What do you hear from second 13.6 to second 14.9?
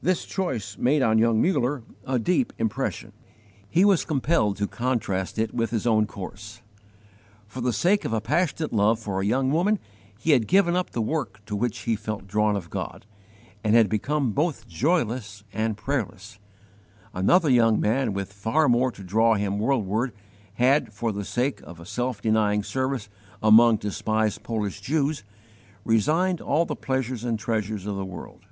and had become both